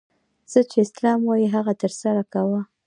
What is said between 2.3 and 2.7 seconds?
کوه!